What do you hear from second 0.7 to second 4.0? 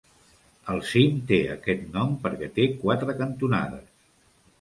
El cim té aquest nom perquè té quatre cantonades.